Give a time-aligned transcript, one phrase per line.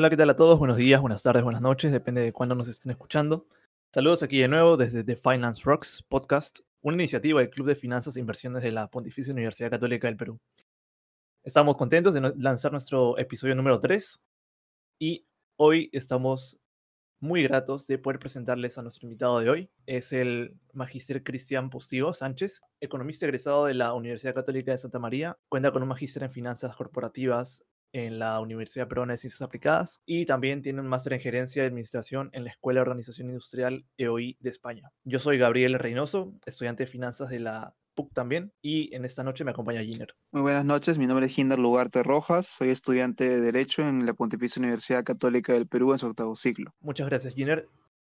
[0.00, 0.58] Hola, ¿qué tal a todos?
[0.58, 3.46] Buenos días, buenas tardes, buenas noches, depende de cuándo nos estén escuchando.
[3.92, 8.16] Saludos aquí de nuevo desde The Finance Rocks Podcast, una iniciativa del Club de Finanzas
[8.16, 10.40] e Inversiones de la Pontificia Universidad Católica del Perú.
[11.44, 14.22] Estamos contentos de lanzar nuestro episodio número 3
[14.98, 15.26] y
[15.58, 16.58] hoy estamos
[17.20, 19.70] muy gratos de poder presentarles a nuestro invitado de hoy.
[19.84, 25.36] Es el magíster Cristian Postigo Sánchez, economista egresado de la Universidad Católica de Santa María.
[25.50, 30.26] Cuenta con un magíster en finanzas corporativas en la Universidad Peruana de Ciencias Aplicadas y
[30.26, 34.36] también tiene un máster en gerencia de administración en la Escuela de Organización Industrial EOI
[34.40, 34.90] de España.
[35.04, 39.44] Yo soy Gabriel Reynoso, estudiante de finanzas de la PUC también y en esta noche
[39.44, 40.14] me acompaña Giner.
[40.32, 44.14] Muy buenas noches, mi nombre es Ginder Lugarte Rojas, soy estudiante de Derecho en la
[44.14, 46.72] Pontificia Universidad Católica del Perú en su octavo ciclo.
[46.80, 47.68] Muchas gracias Giner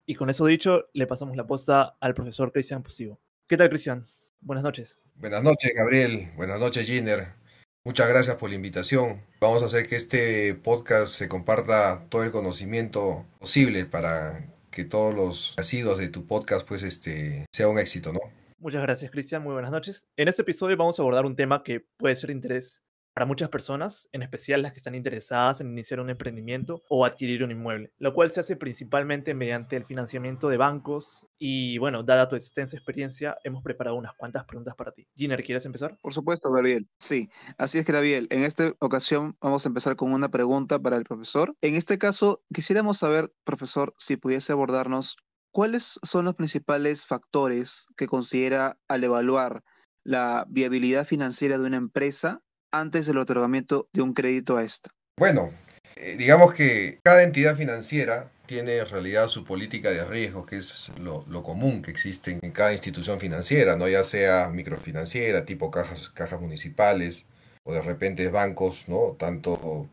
[0.06, 3.20] y con eso dicho le pasamos la posta al profesor Cristian Posivo.
[3.48, 4.06] ¿Qué tal Cristian?
[4.42, 5.00] Buenas noches.
[5.16, 7.43] Buenas noches Gabriel, buenas noches Giner.
[7.86, 9.22] Muchas gracias por la invitación.
[9.42, 15.14] Vamos a hacer que este podcast se comparta todo el conocimiento posible para que todos
[15.14, 18.22] los asiduos de tu podcast pues este sea un éxito, ¿no?
[18.60, 19.44] Muchas gracias, Cristian.
[19.44, 20.08] Muy buenas noches.
[20.16, 22.84] En este episodio vamos a abordar un tema que puede ser de interés
[23.14, 27.44] para muchas personas, en especial las que están interesadas en iniciar un emprendimiento o adquirir
[27.44, 32.28] un inmueble, lo cual se hace principalmente mediante el financiamiento de bancos y bueno, dada
[32.28, 35.08] tu extensa experiencia, hemos preparado unas cuantas preguntas para ti.
[35.16, 35.98] Giner, ¿quieres empezar?
[36.02, 36.88] Por supuesto, Gabriel.
[37.00, 38.28] Sí, así es, Gabriel.
[38.32, 41.56] En esta ocasión vamos a empezar con una pregunta para el profesor.
[41.62, 45.18] En este caso, quisiéramos saber, profesor, si pudiese abordarnos
[45.52, 49.64] cuáles son los principales factores que considera al evaluar
[50.04, 52.42] la viabilidad financiera de una empresa
[52.74, 54.90] antes del otorgamiento de un crédito a esta?
[55.18, 55.52] Bueno,
[55.96, 60.92] eh, digamos que cada entidad financiera tiene en realidad su política de riesgo, que es
[60.98, 63.88] lo, común que existe en cada institución financiera, ¿no?
[63.88, 67.26] ya sea microfinanciera, tipo cajas, cajas municipales,
[67.64, 69.16] o de repente bancos, ¿no?
[69.18, 69.88] tanto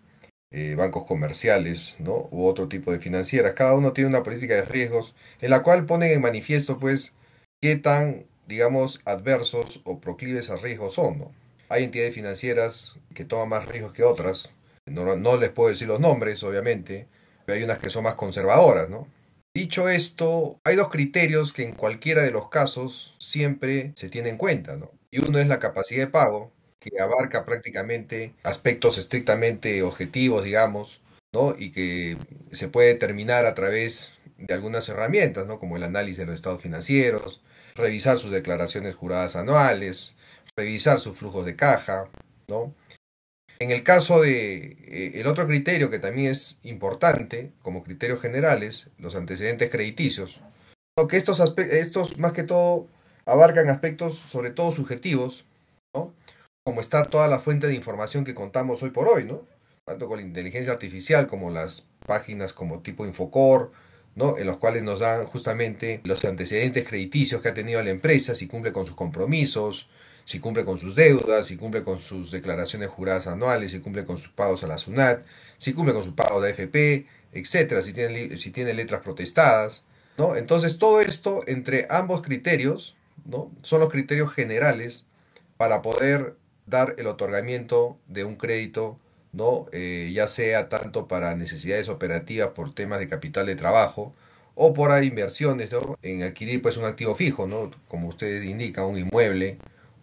[0.51, 2.29] eh, bancos comerciales ¿no?
[2.33, 3.55] u otro tipo de financieras.
[3.55, 7.13] Cada uno tiene una política de riesgos en la cual ponen en manifiesto pues
[7.63, 11.19] qué tan, digamos, adversos o proclives a riesgos son.
[11.19, 11.40] ¿no?
[11.71, 14.51] Hay entidades financieras que toman más riesgos que otras.
[14.87, 17.07] No, les puedo decir los nombres, obviamente,
[17.47, 19.07] pero hay unas que son más conservadoras, ¿no?
[19.55, 24.39] Dicho esto, hay dos criterios que en cualquiera de los casos siempre se tienen en
[24.39, 24.91] cuenta, ¿no?
[25.13, 31.01] Y uno es la capacidad de pago, que abarca prácticamente aspectos estrictamente objetivos, digamos,
[31.33, 31.55] ¿no?
[31.57, 32.17] Y que
[32.51, 35.61] se puede determinar a través de algunas herramientas, ¿no?
[35.61, 37.43] Como el análisis de los estados financieros,
[37.77, 40.17] revisar sus declaraciones juradas anuales,
[40.61, 42.09] revisar sus flujos de caja,
[42.47, 42.75] ¿no?
[43.59, 48.89] En el caso de eh, el otro criterio que también es importante, como criterios generales,
[48.99, 50.41] los antecedentes crediticios,
[51.09, 52.87] que estos, más que todo
[53.27, 55.45] abarcan aspectos sobre todo subjetivos,
[55.95, 56.13] ¿no?
[56.65, 59.47] Como está toda la fuente de información que contamos hoy por hoy, ¿no?
[59.87, 63.73] Tanto con la inteligencia artificial como las páginas como tipo Infocor,
[64.15, 64.37] ¿no?
[64.37, 68.47] En los cuales nos dan justamente los antecedentes crediticios que ha tenido la empresa, si
[68.47, 69.89] cumple con sus compromisos,
[70.31, 74.17] si cumple con sus deudas, si cumple con sus declaraciones juradas anuales, si cumple con
[74.17, 75.25] sus pagos a la SUNAT,
[75.57, 79.83] si cumple con su pago de AFP, etcétera, si tiene, si tiene letras protestadas,
[80.17, 80.37] ¿no?
[80.37, 83.51] Entonces todo esto entre ambos criterios, ¿no?
[83.63, 85.05] Son los criterios generales
[85.57, 89.01] para poder dar el otorgamiento de un crédito,
[89.33, 89.67] ¿no?
[89.73, 94.15] Eh, ya sea tanto para necesidades operativas por temas de capital de trabajo
[94.55, 97.73] o por inversiones, En adquirir pues un activo fijo, ¿no?
[97.89, 99.59] Como ustedes indican, un inmueble,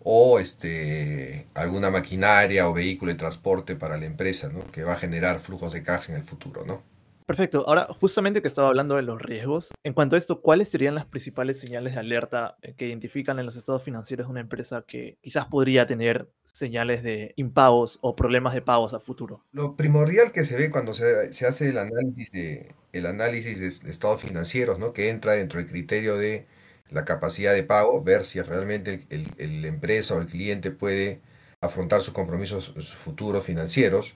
[0.09, 4.66] o este, alguna maquinaria o vehículo de transporte para la empresa, ¿no?
[4.72, 6.63] que va a generar flujos de caja en el futuro.
[6.66, 6.81] ¿no?
[7.25, 7.66] Perfecto.
[7.68, 11.06] Ahora, justamente que estaba hablando de los riesgos, en cuanto a esto, ¿cuáles serían las
[11.07, 15.18] principales señales de alerta eh, que identifican en los estados financieros de una empresa que
[15.19, 19.44] quizás podría tener señales de impagos o problemas de pagos a futuro?
[19.51, 23.89] Lo primordial que se ve cuando se, se hace el análisis de, el análisis de,
[23.89, 24.94] estados financieros, ¿no?
[24.94, 26.48] que entra dentro del criterio de
[26.89, 31.22] la capacidad de pago, ver si realmente el, el, empresa o el cliente puede
[31.62, 34.16] afrontar sus compromisos futuros financieros,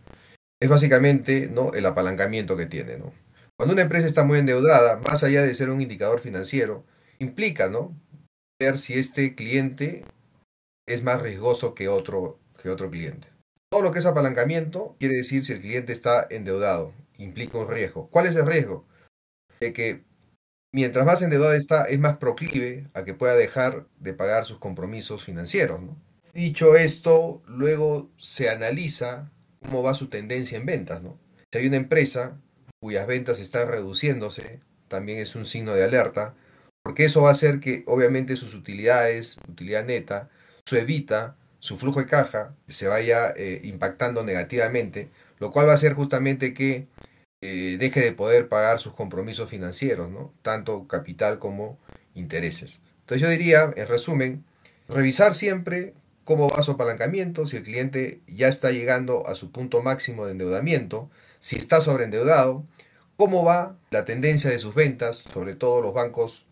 [0.62, 1.74] es básicamente ¿no?
[1.74, 2.98] el apalancamiento que tiene.
[2.98, 3.12] ¿no?
[3.58, 6.86] Cuando una empresa está muy endeudada, más allá de ser un indicador financiero,
[7.20, 7.96] implica ¿no?
[8.60, 10.06] ver si este cliente
[10.88, 13.28] es más riesgoso que otro, que otro cliente.
[13.72, 18.10] Todo lo que es apalancamiento quiere decir si el cliente está endeudado, implica un riesgo.
[18.10, 18.86] ¿Cuál es el riesgo?
[19.60, 20.04] De que
[20.72, 25.24] mientras más endeudado está, es más proclive a que pueda dejar de pagar sus compromisos
[25.24, 25.82] financieros.
[26.34, 29.30] Dicho esto, luego se analiza
[29.62, 31.02] cómo va su tendencia en ventas.
[31.52, 32.38] Si hay una empresa
[32.80, 36.34] cuyas ventas están reduciéndose, también es un signo de alerta,
[36.84, 40.30] porque eso va a hacer que obviamente sus utilidades, utilidad neta,
[40.66, 45.10] su evita, su flujo de caja, se vaya eh, impactando negativamente,
[45.40, 46.88] lo cual va a hacer justamente que
[47.42, 50.10] eh, deje de poder pagar sus compromisos financieros.
[50.42, 51.78] Tanto capital como
[52.14, 52.82] intereses.
[53.02, 54.46] Entonces yo diría, en resumen,
[54.88, 55.94] revisar siempre
[56.24, 60.34] cómo va su apalancamiento, si el cliente ya está llegando a su punto máximo de
[60.34, 61.10] endeudamiento,
[61.40, 62.64] si está sobreendeudado,
[63.18, 66.46] cómo va la tendencia de sus ventas, sobre todo los bancos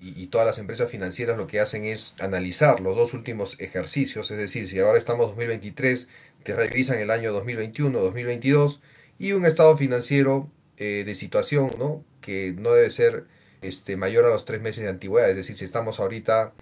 [0.00, 4.38] y, todas las empresas financieras lo que hacen es analizar los dos últimos ejercicios, es
[4.38, 6.08] decir, si ahora estamos en 2023,
[6.44, 8.80] te revisan el año 2021, 2022
[9.18, 12.04] y un estado financiero eh, de situación, ¿no?
[12.20, 13.26] Que no debe ser
[13.62, 16.52] este, mayor a los tres meses de antigüedad, es decir, si estamos ahorita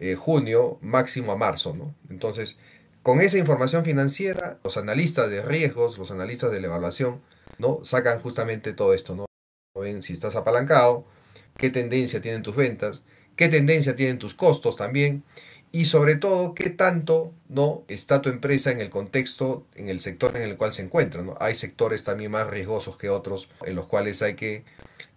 [0.00, 1.94] eh, junio, máximo a marzo, ¿no?
[2.08, 2.56] Entonces,
[3.02, 7.20] con esa información financiera, los analistas de riesgos, los analistas de la evaluación,
[7.58, 7.84] ¿no?
[7.84, 9.26] Sacan justamente todo esto, ¿no?
[9.78, 11.04] Ven si estás apalancado,
[11.56, 13.04] qué tendencia tienen tus ventas,
[13.36, 15.24] qué tendencia tienen tus costos también,
[15.74, 20.36] y sobre todo qué tanto no está tu empresa en el contexto, en el sector
[20.36, 21.22] en el cual se encuentra.
[21.22, 21.36] ¿no?
[21.40, 24.64] Hay sectores también más riesgosos que otros en los cuales hay que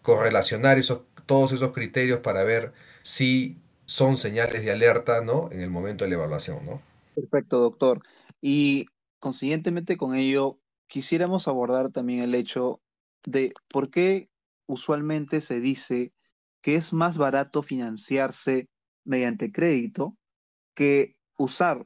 [0.01, 2.74] correlacionar esos, todos esos criterios para ver
[3.04, 5.48] si son señales de alerta ¿no?
[5.51, 6.65] en el momento de la evaluación.
[6.65, 6.81] ¿no?
[7.13, 8.01] Perfecto, doctor.
[8.42, 8.88] Y
[9.19, 10.57] consiguientemente con ello,
[10.88, 12.81] quisiéramos abordar también el hecho
[13.27, 14.27] de por qué
[14.65, 16.13] usualmente se dice
[16.63, 18.68] que es más barato financiarse
[19.06, 20.18] mediante crédito
[20.77, 21.83] que usar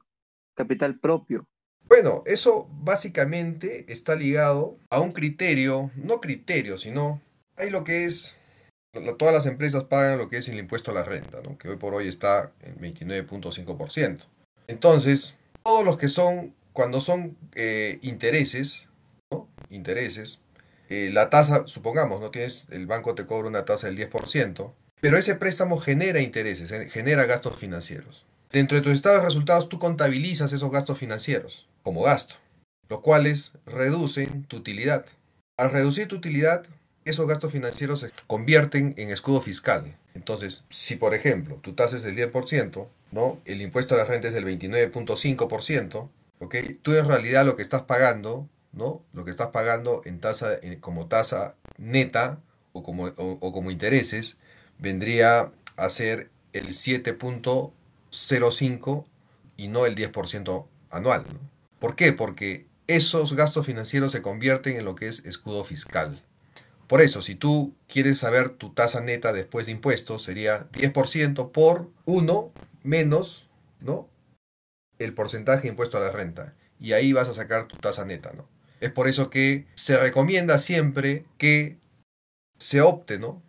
[0.53, 1.47] capital propio.
[1.87, 7.21] Bueno, eso básicamente está ligado a un criterio, no criterio, sino
[7.55, 8.37] hay lo que es,
[9.17, 11.95] todas las empresas pagan lo que es el impuesto a la renta, que hoy por
[11.95, 14.19] hoy está en 29.5%.
[14.67, 18.87] Entonces, todos los que son, cuando son eh, intereses,
[19.31, 19.47] ¿no?
[19.69, 20.39] intereses,
[20.89, 25.17] eh, la tasa, supongamos, no tienes, el banco te cobra una tasa del 10%, pero
[25.17, 28.25] ese préstamo genera intereses, eh, genera gastos financieros.
[28.51, 32.35] Dentro de tus estados de resultados tú contabilizas esos gastos financieros como gasto,
[32.89, 35.05] los cuales reducen tu utilidad.
[35.57, 36.63] Al reducir tu utilidad,
[37.05, 39.95] esos gastos financieros se convierten en escudo fiscal.
[40.13, 43.39] Entonces, si por ejemplo tu tasa es del 10%, ¿no?
[43.45, 46.09] el impuesto a la renta es del 29.5%,
[46.39, 46.55] ¿ok?
[46.81, 49.03] tú en realidad lo que estás pagando ¿no?
[49.13, 52.39] Lo que estás pagando en tasa, como tasa neta
[52.73, 54.37] o como, o, como intereses
[54.79, 56.73] vendría a ser el
[58.11, 59.05] 7.05
[59.57, 61.25] y no el 10% anual.
[61.79, 62.13] ¿Por qué?
[62.13, 66.23] Porque esos gastos financieros se convierten en lo que es escudo fiscal.
[66.87, 71.89] Por eso, si tú quieres saber tu tasa neta después de impuestos, sería 10% por
[72.05, 72.51] 1
[72.83, 73.47] menos
[73.79, 74.09] ¿no?
[74.99, 76.53] el porcentaje de impuesto a la renta.
[76.79, 78.33] Y ahí vas a sacar tu tasa neta.
[78.33, 78.47] ¿no?
[78.81, 81.77] Es por eso que se recomienda siempre que
[82.57, 83.41] se opte, ¿no?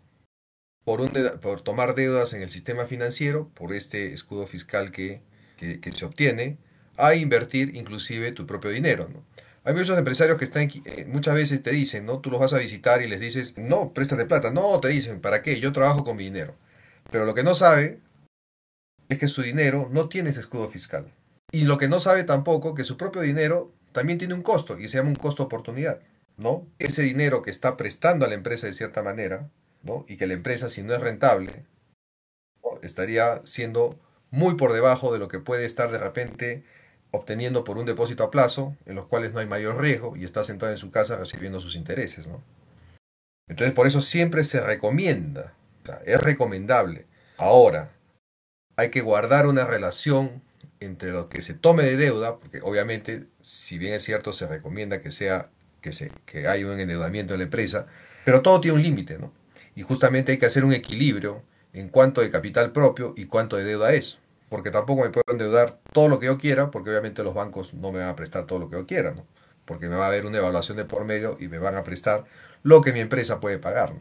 [0.85, 5.23] Por, tomar deudas en el sistema financiero, por este escudo fiscal que,
[5.59, 6.59] se obtiene,
[6.97, 9.25] a invertir inclusive tu propio dinero, ¿no?
[9.65, 12.19] Hay muchos empresarios que están, eh, muchas veces te dicen, ¿no?
[12.19, 14.51] Tú los vas a visitar y les dices, no, préstate plata.
[14.51, 15.61] No, te dicen, ¿para qué?
[15.61, 16.57] Yo trabajo con mi dinero.
[17.13, 18.01] Pero lo que no sabe
[19.09, 21.13] es que su dinero no tiene ese escudo fiscal.
[21.53, 24.89] Y lo que no sabe tampoco que su propio dinero también tiene un costo y
[24.89, 26.01] se llama un costo oportunidad,
[26.37, 26.67] ¿no?
[26.79, 29.51] Ese dinero que está prestando a la empresa de cierta manera,
[30.09, 31.65] Y que la empresa, si no es rentable,
[32.83, 33.99] estaría siendo
[34.31, 36.65] muy por debajo de lo que puede estar de repente
[37.11, 40.45] obteniendo por un depósito a plazo, en los cuales no hay mayor riesgo y está
[40.45, 42.27] sentado en su casa recibiendo sus intereses.
[43.49, 45.55] Entonces, por eso siempre se recomienda,
[46.07, 47.07] es recomendable.
[47.37, 47.91] Ahora,
[48.77, 50.43] hay que guardar una relación
[50.81, 55.03] entre lo que se tome de deuda, porque obviamente, si bien es cierto, se recomienda
[55.03, 55.51] que sea
[55.83, 57.87] que, se, que haya un endeudamiento en la empresa,
[58.25, 59.33] pero todo tiene un límite, ¿no?
[59.75, 63.65] Y justamente hay que hacer un equilibrio en cuanto de capital propio y cuánto de
[63.65, 64.19] deuda es,
[64.51, 67.93] porque tampoco me puedo endeudar todo lo que yo quiera, porque obviamente los bancos no
[67.93, 69.25] me van a prestar todo lo que yo quiera, ¿no?
[69.65, 72.25] Porque me va a haber una evaluación de por medio y me van a prestar
[72.63, 73.95] lo que mi empresa puede pagar.
[73.95, 74.01] ¿no?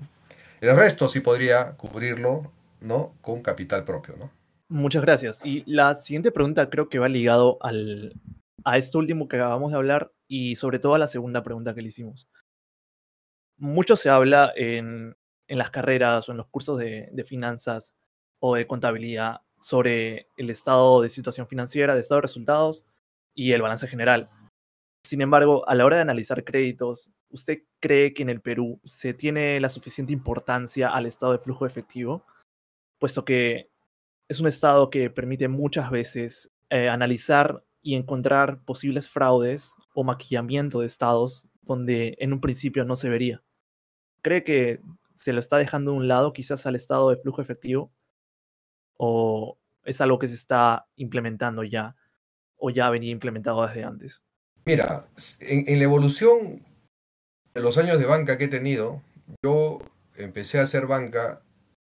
[0.59, 2.51] El resto sí podría cubrirlo,
[2.81, 3.13] ¿no?
[3.21, 4.31] Con capital propio, ¿no?
[4.67, 5.41] Muchas gracias.
[5.43, 8.13] Y la siguiente pregunta creo que va ligado al,
[8.63, 11.81] a esto último que acabamos de hablar y sobre todo a la segunda pregunta que
[11.81, 12.29] le hicimos.
[13.57, 15.15] Mucho se habla en,
[15.51, 17.93] en las carreras o en los cursos de, de, finanzas
[18.39, 22.85] o de contabilidad sobre el estado de situación financiera, de estado de resultados
[23.35, 24.29] y el balance general.
[25.03, 29.13] Sin embargo, a la hora de analizar créditos, ¿usted cree que en el Perú se
[29.13, 32.25] tiene la suficiente importancia al estado de flujo efectivo?
[32.97, 33.69] Puesto que
[34.29, 40.79] es un estado que permite muchas veces eh, analizar y encontrar posibles fraudes o maquillamiento
[40.79, 43.43] de estados donde en un principio no se vería.
[44.21, 44.79] ¿Cree que
[45.21, 47.93] se lo está dejando de un lado quizás al estado de flujo efectivo?
[48.97, 51.95] ¿O es algo que se está implementando ya
[52.57, 54.23] o ya venía implementado desde antes?
[54.65, 55.05] Mira,
[55.39, 56.65] en, la evolución
[57.53, 59.03] en los años de banca que he tenido,
[59.45, 59.79] yo
[60.15, 61.43] empecé a hacer banca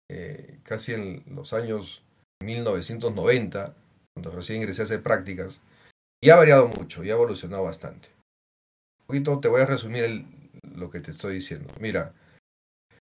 [0.08, 2.02] eh, casi en los años
[2.42, 3.76] 1990,
[4.12, 5.60] cuando recién ingresé a hacer prácticas,
[6.20, 8.08] y ha variado mucho, y ha evolucionado bastante.
[9.02, 10.24] Un poquito te voy a resumir
[10.62, 11.72] lo que te estoy diciendo.
[11.78, 12.12] Mira,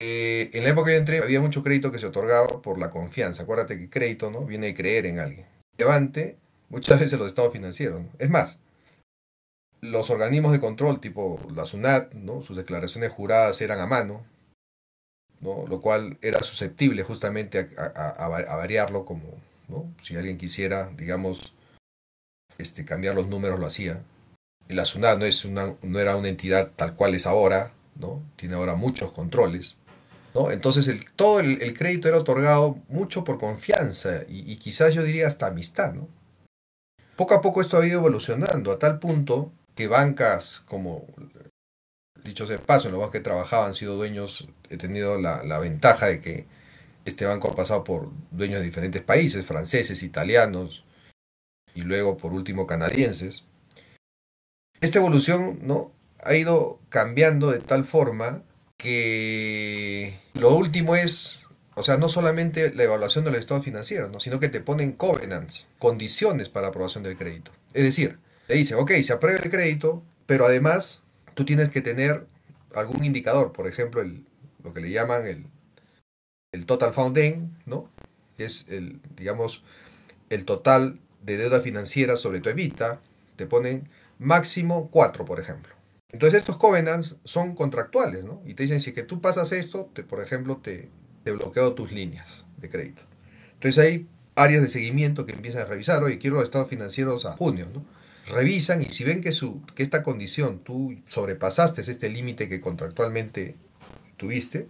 [0.02, 2.90] eh, en la época que yo entré había mucho crédito que se otorgaba por la
[2.90, 3.42] confianza.
[3.42, 4.46] Acuérdate que crédito ¿no?
[4.46, 5.46] viene de creer en alguien.
[5.76, 6.38] Levante,
[6.70, 8.02] muchas veces los estados financieros.
[8.18, 8.58] Es más,
[9.82, 12.40] los organismos de control tipo la SUNAT, ¿no?
[12.40, 14.24] sus declaraciones juradas eran a mano,
[15.40, 15.66] ¿no?
[15.66, 19.22] lo cual era susceptible justamente a, variarlo como
[19.68, 19.92] ¿no?
[20.02, 21.52] si alguien quisiera, digamos,
[22.56, 24.02] este, cambiar los números lo hacía.
[24.68, 28.22] La SUNAT no, es una, no era una entidad tal cual es ahora, ¿no?
[28.36, 29.76] tiene ahora muchos controles.
[30.50, 35.92] Entonces todo el, crédito era otorgado mucho por confianza y, quizás yo diría hasta amistad.
[35.92, 36.08] ¿no?
[37.16, 41.06] Poco a poco esto ha ido evolucionando a tal punto que bancas como,
[42.24, 45.20] dicho sea de paso, en los bancos que he trabajado han sido dueños, he tenido
[45.20, 46.46] la, la ventaja de que
[47.04, 50.84] este banco ha pasado por dueños de diferentes países, franceses, italianos
[51.74, 53.44] y luego por último canadienses.
[54.80, 55.92] Esta evolución ¿no?
[56.22, 58.42] ha ido cambiando de tal forma
[58.80, 61.42] que lo último es,
[61.74, 64.20] o sea, no solamente la evaluación del estado financiero, ¿no?
[64.20, 67.52] sino que te ponen covenants, condiciones para aprobación del crédito.
[67.74, 71.02] Es decir, te dice, ok, se aprueba el crédito, pero además
[71.34, 72.26] tú tienes que tener
[72.74, 74.24] algún indicador, por ejemplo, el,
[74.64, 75.46] lo que le llaman el,
[76.52, 77.90] el total funding, ¿no?
[78.38, 79.62] Es el, digamos,
[80.30, 83.00] el total de deuda financiera sobre tu evita,
[83.36, 85.79] te ponen máximo 4, por ejemplo.
[86.12, 88.42] Entonces estos covenants son contractuales, ¿no?
[88.44, 90.88] Y te dicen, si que tú pasas esto, te, por ejemplo, te,
[91.24, 93.02] bloqueo tus líneas de crédito.
[93.54, 97.36] Entonces hay áreas de seguimiento que empiezan a revisar, oye, quiero los estados financieros a
[97.36, 97.84] junio, ¿no?
[98.30, 103.56] revisan y si ven que, su, que esta condición tú sobrepasaste este límite que contractualmente
[104.16, 104.68] tuviste,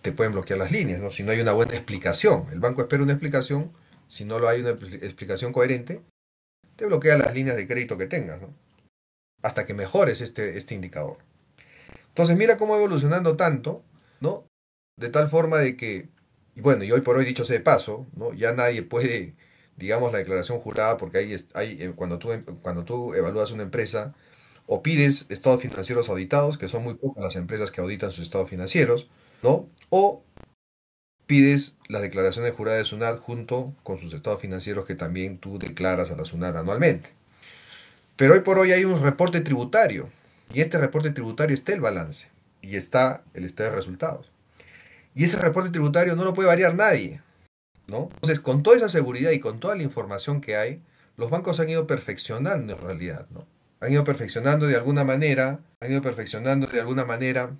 [0.00, 1.10] te pueden bloquear las líneas, ¿no?
[1.10, 2.46] Si no hay una buena explicación.
[2.52, 3.70] El banco espera una explicación,
[4.08, 6.02] si no lo hay una explicación coherente,
[6.76, 8.48] te bloquea las líneas de crédito que tengas, ¿no?
[9.42, 11.18] Hasta que mejores este, este indicador.
[12.08, 13.82] Entonces mira cómo va evolucionando tanto,
[14.20, 14.44] ¿no?
[14.96, 16.08] De tal forma de que,
[16.54, 18.32] y bueno, y hoy por hoy dicho sea de paso, ¿no?
[18.34, 19.34] Ya nadie puede
[19.76, 22.28] digamos, la declaración jurada, porque ahí hay, eh, cuando, tú,
[22.62, 24.14] cuando tú evalúas una empresa,
[24.66, 28.48] o pides estados financieros auditados, que son muy pocas las empresas que auditan sus estados
[28.48, 29.08] financieros,
[29.42, 29.68] ¿no?
[29.90, 30.22] O
[31.26, 35.58] pides la declaración de jurada de SUNAT junto con sus estados financieros que también tú
[35.58, 37.10] declaras a la SUNAT anualmente.
[38.16, 40.08] Pero hoy por hoy hay un reporte tributario,
[40.52, 42.28] y este reporte tributario está el balance,
[42.60, 44.30] y está el estado de resultados.
[45.14, 47.20] Y ese reporte tributario no lo puede variar nadie.
[47.86, 50.80] Entonces, con toda esa seguridad y con toda la información que hay,
[51.16, 53.46] los bancos han ido perfeccionando en realidad, ¿no?
[53.80, 57.50] Han ido perfeccionando de alguna manera, han ido perfeccionando de alguna manera,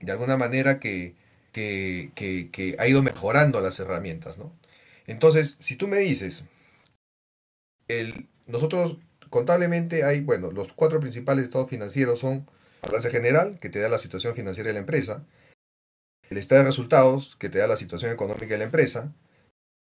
[0.00, 1.14] de alguna manera que,
[1.52, 4.52] que, ha ido mejorando las herramientas, ¿no?
[5.06, 6.44] Entonces, si tú me dices,
[7.88, 8.98] el, nosotros
[9.32, 12.46] contablemente hay, bueno, los cuatro principales estados financieros son
[12.82, 15.24] balance general, que te da la situación financiera de la empresa,
[16.28, 19.10] el estado de resultados, que te da la situación económica de la empresa,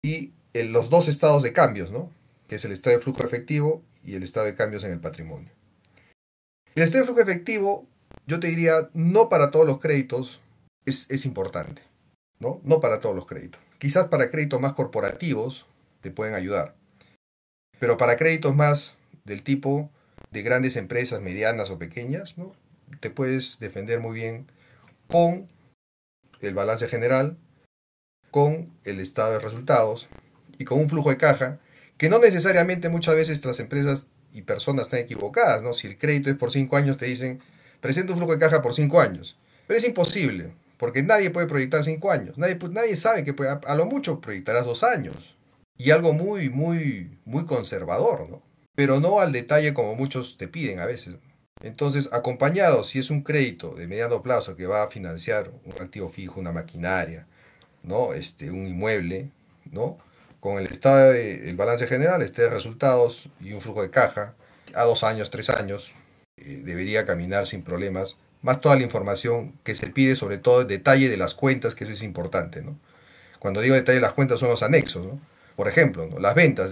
[0.01, 2.09] y los dos estados de cambios, ¿no?
[2.47, 5.51] que es el estado de flujo efectivo y el estado de cambios en el patrimonio.
[6.73, 7.87] El estado de flujo efectivo,
[8.27, 10.39] yo te diría, no para todos los créditos
[10.85, 11.81] es, importante,
[12.39, 12.61] ¿no?
[12.63, 13.59] No para todos los créditos.
[13.79, 15.65] Quizás para créditos más corporativos
[15.99, 16.75] te pueden ayudar,
[17.79, 19.91] pero para créditos más del tipo
[20.31, 22.55] de grandes empresas, medianas o pequeñas, ¿no?
[22.99, 24.47] te puedes defender muy bien
[25.07, 25.47] con
[26.41, 27.37] el balance general,
[28.31, 30.09] con el estado de resultados
[30.57, 31.59] y con un flujo de caja
[31.97, 35.73] que no necesariamente muchas veces las empresas y personas están equivocadas, ¿no?
[35.73, 37.41] Si el crédito es por cinco años, te dicen,
[37.79, 39.37] presenta un flujo de caja por cinco años.
[39.65, 42.37] Pero es imposible, porque nadie puede proyectar cinco años.
[42.37, 45.37] Nadie, pues, nadie sabe que puede, a lo mucho proyectarás dos años.
[45.77, 48.43] Y algo muy, muy, muy conservador, ¿no?
[48.75, 51.15] Pero no al detalle como muchos te piden a veces.
[51.61, 56.09] Entonces, acompañado, si es un crédito de mediano plazo que va a financiar un activo
[56.09, 57.27] fijo, una maquinaria,
[57.81, 58.13] ¿no?
[58.13, 59.31] Este, un inmueble,
[59.71, 59.97] ¿no?
[60.39, 64.35] Con el estado de, el balance general, este de resultados y un flujo de caja,
[64.73, 65.93] a dos años, tres años,
[66.37, 70.67] eh, debería caminar sin problemas, más toda la información que se pide, sobre todo el
[70.67, 72.77] detalle de las cuentas, que eso es importante, ¿no?
[73.39, 75.19] Cuando digo detalle de las cuentas son los anexos, ¿no?
[75.55, 76.71] Por ejemplo, las ventas,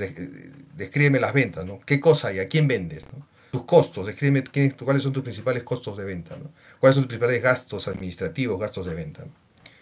[0.75, 1.79] descríbeme las ventas, ¿no?
[1.85, 3.05] ¿Qué cosa y a quién vendes?
[3.51, 4.43] Tus costos, descríbeme
[4.83, 6.49] cuáles son tus principales costos de venta, ¿no?
[6.79, 9.25] ¿Cuáles son tus principales gastos administrativos, gastos de venta?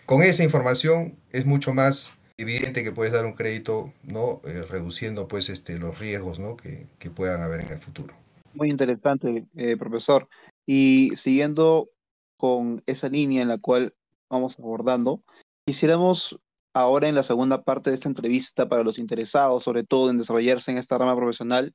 [0.05, 4.41] Con esa información es mucho más evidente que puedes dar un crédito, ¿no?
[4.45, 6.57] Eh, reduciendo pues este, los riesgos ¿no?
[6.57, 8.13] que, puedan haber en el futuro.
[8.53, 10.27] Muy interesante, eh, profesor.
[10.65, 11.89] Y siguiendo
[12.37, 13.93] con esa línea en la cual
[14.29, 15.23] vamos abordando,
[15.65, 16.39] quisiéramos
[16.73, 20.71] ahora en la segunda parte de esta entrevista para los interesados, sobre todo en desarrollarse
[20.71, 21.73] en esta rama profesional,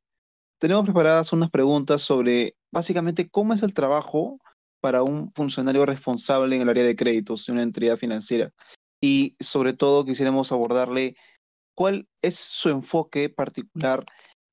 [0.59, 4.38] tenemos preparadas unas preguntas sobre básicamente cómo es el trabajo
[4.81, 8.50] para un funcionario responsable en el área de créditos de una entidad financiera.
[9.00, 11.17] Y sobre todo quisiéramos abordarle
[11.75, 14.05] cuál es su enfoque particular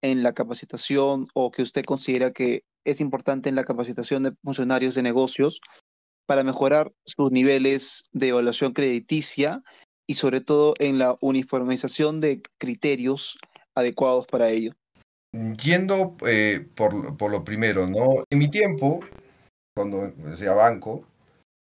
[0.01, 4.95] en la capacitación o que usted considera que es importante en la capacitación de funcionarios
[4.95, 5.62] de negocios
[6.25, 9.63] para mejorar sus niveles de evaluación crediticia
[10.07, 13.38] y sobre todo en la uniformización de criterios
[13.75, 14.74] adecuados para ello.
[15.33, 18.24] Yendo eh, por, por, lo primero, ¿no?
[18.29, 19.00] En mi tiempo,
[19.75, 21.07] cuando decía banco,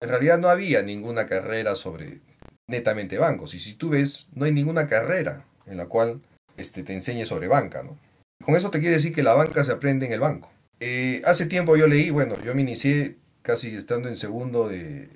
[0.00, 2.20] en realidad no había ninguna carrera sobre
[2.68, 3.54] netamente bancos.
[3.54, 6.20] Y si tú ves, no hay ninguna carrera en la cual
[6.56, 7.98] este, te enseñe sobre banca, ¿no?
[8.44, 10.50] Con eso te quiere decir que la banca se aprende en el banco.
[10.78, 15.08] Eh, hace tiempo yo leí, bueno, yo me inicié casi estando en segundo de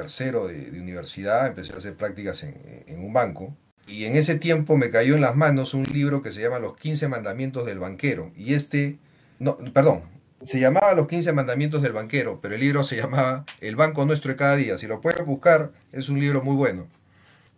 [0.00, 3.54] tercero de, universidad, empecé a hacer prácticas en, un banco.
[3.86, 6.76] Y en ese tiempo me cayó en las manos un libro que se llama Los
[6.76, 8.32] 15 Mandamientos del Banquero.
[8.36, 8.98] Y este,
[9.38, 10.02] no, perdón,
[10.42, 14.30] se llamaba Los 15 Mandamientos del Banquero, pero el libro se llamaba El Banco Nuestro
[14.30, 14.78] de cada día.
[14.78, 16.86] Si lo pueden buscar, es un libro muy bueno.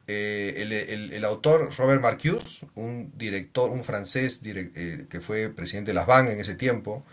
[0.08, 5.94] Eh, el, el, autor Robert Marcuse, un director, un francés eh, que fue presidente de
[5.94, 7.04] las BAN en ese tiempo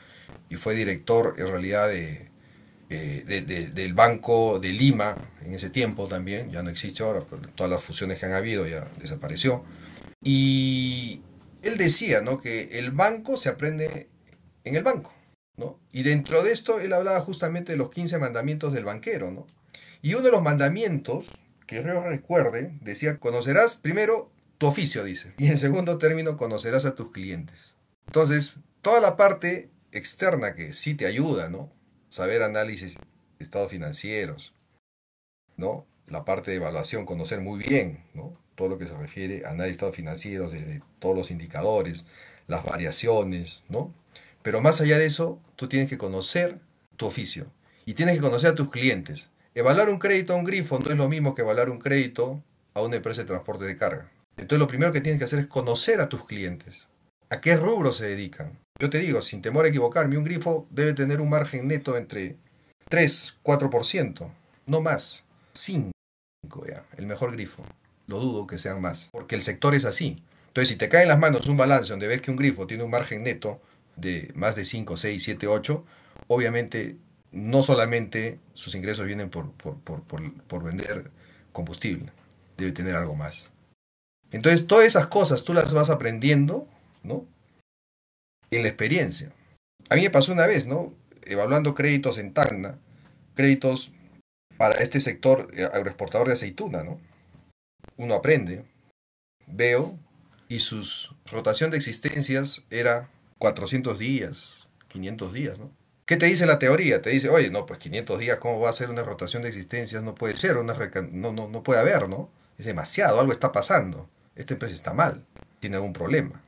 [0.49, 2.28] y fue director en realidad de,
[2.89, 5.15] eh, del Banco de Lima
[5.45, 7.23] en ese tiempo también, ya no existe ahora,
[7.55, 9.63] todas las fusiones que han habido ya desapareció.
[10.23, 11.21] Y
[11.61, 12.41] él decía ¿no?
[12.41, 14.09] que el banco se aprende
[14.63, 15.13] en el banco.
[15.57, 15.79] ¿no?
[15.91, 19.31] Y dentro de esto él hablaba justamente de los 15 mandamientos del banquero.
[19.31, 19.47] ¿no?
[20.01, 21.27] Y uno de los mandamientos
[21.67, 25.33] que yo recuerde decía, conocerás primero tu oficio, dice.
[25.37, 27.75] Y en segundo término, conocerás a tus clientes.
[28.07, 31.71] Entonces, toda la parte externa que sí te ayuda, ¿no?
[32.09, 32.97] Saber análisis
[33.39, 34.53] estados financieros,
[35.57, 35.85] ¿no?
[36.07, 38.37] La parte de evaluación, conocer muy bien, ¿no?
[38.55, 42.05] Todo lo que se refiere a análisis de estados financieros, desde todos los indicadores,
[42.47, 43.93] las variaciones, ¿no?
[44.41, 46.59] Pero más allá de eso, tú tienes que conocer
[46.97, 47.51] tu oficio
[47.85, 49.29] y tienes que conocer a tus clientes.
[49.53, 52.43] Evaluar un crédito a un grifo no es lo mismo que evaluar un crédito
[52.73, 54.11] a una empresa de transporte de carga.
[54.37, 56.87] Entonces lo primero que tienes que hacer es conocer a tus clientes.
[57.29, 58.59] ¿A qué rubro se dedican?
[58.79, 62.37] Yo te digo, sin temor a equivocarme, un grifo debe tener un margen neto entre
[62.87, 64.31] 3, 4%,
[64.67, 65.23] no más.
[65.53, 65.91] 5,
[66.67, 67.63] ya, el mejor grifo.
[68.07, 70.23] Lo dudo que sean más, porque el sector es así.
[70.47, 72.83] Entonces, si te cae en las manos un balance donde ves que un grifo tiene
[72.83, 73.61] un margen neto
[73.97, 75.85] de más de 5, 6, 7, 8,
[76.27, 76.97] obviamente
[77.31, 81.11] no solamente sus ingresos vienen por, por, vender
[81.51, 82.11] combustible,
[82.57, 83.47] debe tener algo más.
[84.31, 86.67] Entonces, todas esas cosas tú las vas aprendiendo,
[87.03, 87.25] ¿no?
[88.51, 89.31] En la experiencia.
[89.89, 90.93] A mí me pasó una vez, ¿no?
[91.23, 92.77] Evaluando créditos en Tacna,
[93.35, 93.91] créditos
[94.57, 96.99] para este sector eh, agroexportador de aceituna, ¿no?
[97.97, 98.63] Uno aprende,
[99.47, 99.97] veo,
[100.47, 100.83] y su
[101.31, 105.71] rotación de existencias era 400 días, 500 días, ¿no?
[106.05, 107.03] ¿Qué te dice la teoría?
[107.03, 110.01] Te dice, oye, no, pues 500 días, ¿cómo va a ser una rotación de existencias?
[110.01, 110.73] No puede ser, una
[111.11, 112.31] no, no, no puede haber, ¿no?
[112.57, 114.09] Es demasiado, algo está pasando.
[114.35, 115.23] Esta empresa está mal,
[115.59, 116.41] tiene algún problema.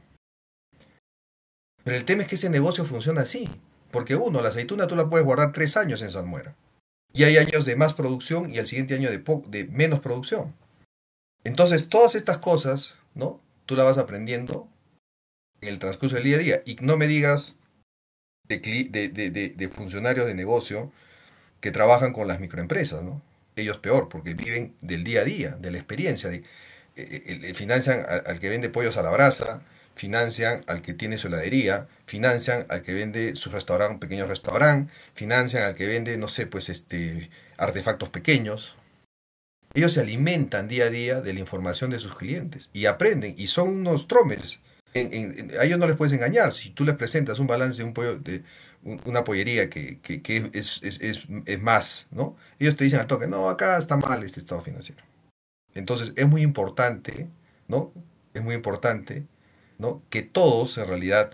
[1.84, 3.50] Pero el tema es que ese negocio funciona así.
[3.92, 6.56] Porque uno, la aceituna tú la puedes guardar tres años en salmuera.
[7.14, 10.54] Y hay años de más producción y el siguiente año de, de menos producción.
[11.44, 13.42] Entonces, todas estas cosas, ¿no?
[13.66, 14.68] Tú las vas aprendiendo
[15.60, 16.64] en el transcurso del día a día.
[16.66, 17.56] Y no me digas
[18.48, 20.92] de, funcionarios de negocio
[21.60, 23.22] que trabajan con las microempresas, ¿no?
[23.56, 26.30] Ellos peor, porque viven del día a día, de la experiencia.
[26.30, 26.44] De,
[26.96, 29.62] eh, eh, financian al que vende pollos a la brasa,
[29.96, 34.92] financian al que tiene su heladería, financian al que vende su restaurante, un pequeño restaurante,
[35.14, 38.76] financian al que vende, no sé, pues este, artefactos pequeños.
[39.74, 43.48] Ellos se alimentan día a día de la información de sus clientes y aprenden y
[43.48, 44.60] son unos tromes.
[44.94, 46.52] a ellos no les puedes engañar.
[46.52, 48.44] Si tú les presentas un balance de,
[49.06, 50.00] una pollería que,
[50.54, 52.36] es, es, más, ¿no?
[52.60, 55.02] Ellos te dicen al toque, no, acá está mal este estado financiero.
[55.74, 57.30] Entonces es muy importante,
[57.68, 57.94] ¿no?
[58.34, 59.26] Es muy importante
[60.10, 61.32] que todos en realidad,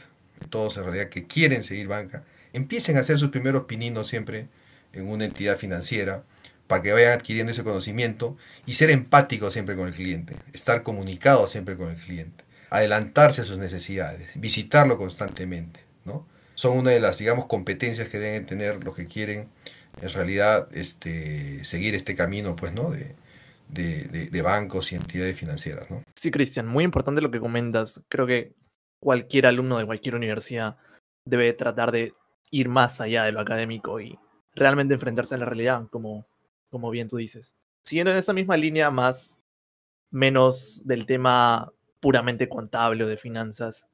[0.49, 4.47] todos en realidad que quieren seguir banca, empiecen a hacer sus primeros pininos siempre
[4.93, 6.23] en una entidad financiera
[6.67, 11.51] para que vayan adquiriendo ese conocimiento y ser empáticos siempre con el cliente, estar comunicados
[11.51, 16.25] siempre con el cliente, adelantarse a sus necesidades, visitarlo constantemente, ¿no?
[16.55, 19.47] Son una de las, digamos, competencias que deben tener los que quieren
[20.01, 22.89] en realidad este, seguir este camino, pues, ¿no?
[22.91, 23.15] De,
[23.69, 25.87] de, bancos y entidades financieras.
[26.15, 28.01] Sí, Cristian, muy importante lo que comentas.
[28.09, 28.55] Creo que
[28.99, 30.77] cualquier alumno de cualquier universidad
[31.25, 32.13] debe tratar de
[32.51, 34.17] ir más allá de lo académico y
[34.55, 36.25] realmente enfrentarse a la realidad, como,
[36.69, 37.53] como bien tú dices.
[37.83, 39.39] Siguiendo en esa misma línea, más
[40.09, 43.87] menos del tema puramente contable o de finanzas,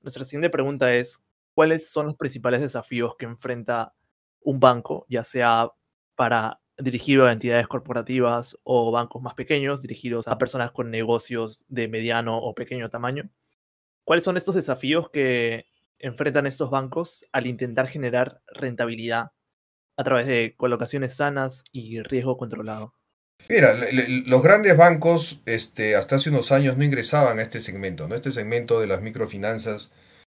[0.00, 1.22] nuestra siguiente pregunta es,
[1.54, 3.94] ¿cuáles son los principales desafíos que enfrenta
[4.40, 5.70] un banco, ya sea
[6.16, 11.88] para dirigido a entidades corporativas o bancos más pequeños, dirigidos a personas con negocios de
[11.88, 13.30] mediano o pequeño tamaño?
[14.04, 15.66] ¿Cuáles son estos desafíos que
[15.98, 19.32] enfrentan estos bancos al intentar generar rentabilidad
[19.96, 22.94] a través de colocaciones sanas y riesgo controlado?
[23.48, 23.74] Mira,
[24.26, 28.14] los grandes bancos este, hasta hace unos años no ingresaban a este segmento, ¿no?
[28.14, 29.92] Este segmento de las microfinanzas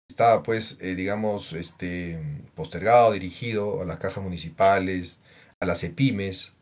[0.08, 2.18] estaba pues, eh, digamos, este,
[2.54, 5.20] postergado, dirigido a las cajas municipales,
[5.60, 6.52] a las EPIMES,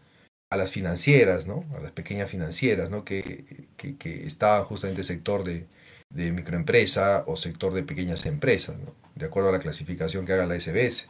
[0.50, 1.64] a las financieras, ¿no?
[1.76, 3.04] A las pequeñas financieras, ¿no?
[3.04, 5.66] Que, que, estaban justamente sector de,
[6.10, 8.94] de microempresa o sector de pequeñas empresas, ¿no?
[9.14, 11.08] De acuerdo a la clasificación que haga la SBS.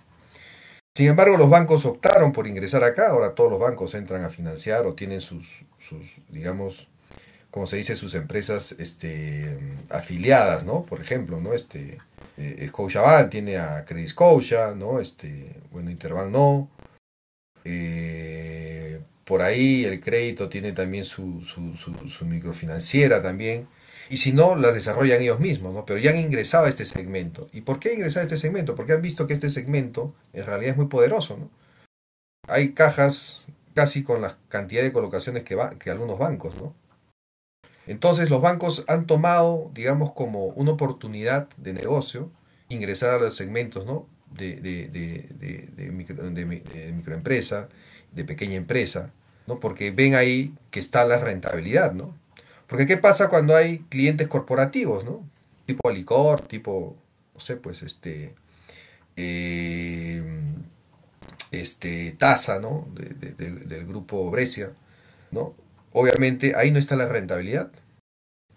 [0.97, 3.09] Sin embargo, los bancos optaron por ingresar acá.
[3.09, 6.89] Ahora todos los bancos entran a financiar o tienen sus, sus digamos,
[7.51, 9.59] como se dice, sus empresas este,
[9.91, 10.85] afiliadas, ¿no?
[10.85, 11.53] Por ejemplo, ¿no?
[11.53, 11.99] Este,
[12.37, 15.01] eh, Scotiabank tiene a Credit Scotia, ¿no?
[15.01, 16.71] Este, bueno, Interbank no.
[17.65, 21.41] Eh, por ahí el crédito tiene también su,
[22.27, 23.69] microfinanciera también.
[24.11, 25.87] Y si no, las desarrollan ellos mismos, ¿no?
[25.87, 27.49] Pero ya han ingresado a este segmento.
[27.53, 28.75] ¿Y por qué ingresar a este segmento?
[28.75, 31.51] Porque han visto que este segmento en realidad es muy poderoso, ¿no?
[32.47, 36.75] Hay cajas casi con la cantidad de colocaciones que, va, que algunos bancos, ¿no?
[37.87, 42.31] Entonces los bancos han tomado, digamos, como una oportunidad de negocio
[42.69, 44.07] ingresar a los segmentos, ¿no?
[44.37, 47.69] De, de, de, de, microempresa,
[48.13, 49.13] de pequeña empresa,
[49.47, 49.61] ¿no?
[49.61, 52.19] Porque ven ahí que está la rentabilidad, ¿no?
[52.67, 55.29] Porque ¿qué pasa cuando hay clientes corporativos, ¿no?
[55.67, 56.97] Tipo licor, tipo,
[57.33, 58.35] no sé, pues este,
[59.17, 60.23] eh,
[61.53, 62.17] este,
[62.61, 62.89] ¿no?
[62.95, 64.73] del grupo Brescia,
[65.31, 65.55] ¿no?
[65.93, 67.71] Obviamente ahí no está la rentabilidad.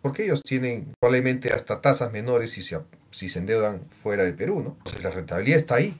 [0.01, 2.79] Porque ellos tienen probablemente hasta tasas menores si se,
[3.17, 4.75] si se endeudan fuera de Perú, ¿no?
[4.77, 5.99] Entonces la rentabilidad está ahí,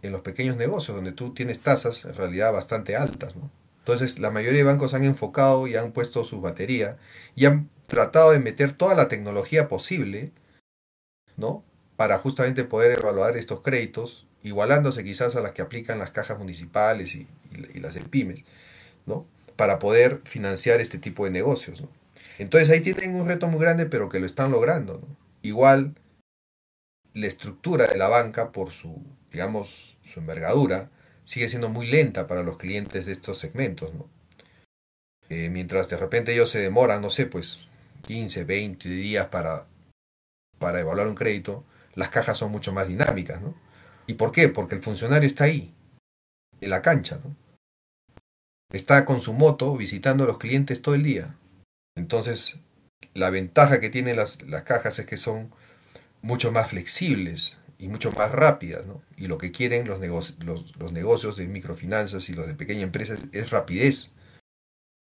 [0.00, 3.50] en los pequeños negocios, donde tú tienes tasas en realidad bastante altas, ¿no?
[3.78, 6.98] Entonces, la mayoría de bancos han enfocado y han puesto su batería
[7.34, 10.30] y han tratado de meter toda la tecnología posible,
[11.36, 11.64] ¿no?
[11.96, 17.16] Para justamente poder evaluar estos créditos, igualándose quizás a las que aplican las cajas municipales
[17.16, 17.26] y,
[17.80, 18.44] las pymes,
[19.04, 19.26] ¿no?
[19.56, 21.88] Para poder financiar este tipo de negocios, ¿no?
[22.38, 25.16] Entonces ahí tienen un reto muy grande, pero que lo están logrando, ¿no?
[25.42, 25.94] Igual,
[27.14, 30.90] la estructura de la banca, por su, digamos, su envergadura,
[31.24, 34.08] sigue siendo muy lenta para los clientes de estos segmentos, ¿no?
[35.28, 37.68] Eh, mientras de repente ellos se demoran, no sé, pues
[38.06, 39.66] 15, 20 días para,
[40.58, 43.54] para evaluar un crédito, las cajas son mucho más dinámicas, ¿no?
[44.06, 44.48] ¿Y por qué?
[44.48, 45.72] Porque el funcionario está ahí,
[46.60, 47.34] en la cancha, ¿no?
[48.72, 51.36] Está con su moto visitando a los clientes todo el día.
[51.94, 52.58] Entonces,
[53.14, 55.50] la ventaja que tienen las, las cajas es que son
[56.22, 58.86] mucho más flexibles, y mucho más rápidas.
[58.86, 59.02] ¿no?
[59.16, 63.50] Y lo que quieren los, los, negocios de microfinanzas y los de pequeña empresa es
[63.50, 64.12] rapidez.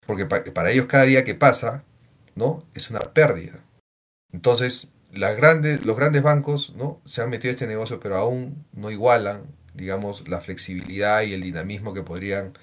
[0.08, 1.84] Porque para ellos cada día que pasa
[2.36, 2.65] ¿no?
[2.73, 3.60] es una pérdida.
[4.32, 5.36] Entonces, los
[5.97, 7.01] grandes bancos ¿no?
[7.03, 11.41] se han metido a este negocio, pero aún no igualan, digamos, la flexibilidad y el
[11.41, 12.53] dinamismo que podrían,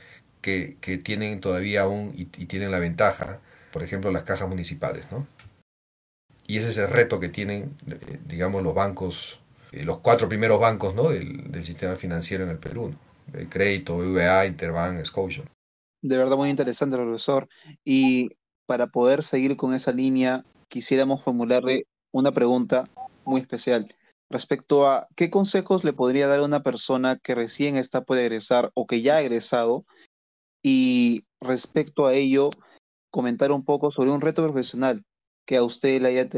[0.41, 3.41] que, que tienen todavía aún y, y, tienen la ventaja,
[3.71, 5.05] por ejemplo, las cajas municipales.
[5.11, 5.27] ¿no?
[6.47, 9.41] Y ese es el reto que tienen, eh, digamos, los bancos
[9.77, 11.11] eh, los cuatro primeros bancos ¿no?
[11.11, 12.95] del, sistema financiero en el Perú.
[13.33, 15.45] El crédito, BBVA, Interbank, Scotia.
[16.03, 17.49] De verdad muy interesante, profesor.
[17.85, 18.31] Y
[18.67, 22.89] para poder seguir con esa línea, quisiéramos formularle una pregunta
[23.25, 23.95] muy especial
[24.31, 28.71] respecto a qué consejos le podría dar a una persona que recién está por egresar
[28.75, 29.85] o que ya ha egresado
[30.63, 32.51] y respecto a ello
[33.11, 35.05] comentar un poco sobre un reto profesional
[35.47, 36.29] que a usted le haya,